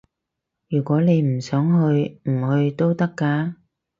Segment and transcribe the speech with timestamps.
[0.67, 1.63] 如果你唔想
[1.95, 3.53] 去，唔去都得㗎